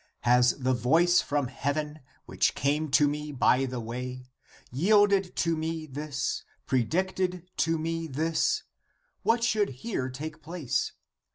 Has 0.21 0.57
the 0.57 0.73
voice 0.73 1.21
from 1.21 1.45
heaven, 1.45 1.99
which 2.25 2.55
came 2.55 2.89
to 2.89 3.07
me 3.07 3.31
by 3.31 3.65
the 3.65 3.79
way, 3.79 4.25
yielded 4.71 5.35
to 5.35 5.55
me 5.55 5.85
this, 5.85 6.41
predicted 6.65 7.47
to 7.57 7.77
me 7.77 8.07
this, 8.07 8.63
what 9.21 9.43
should 9.43 9.69
here 9.85 10.09
take 10.09 10.41
place? 10.41 10.93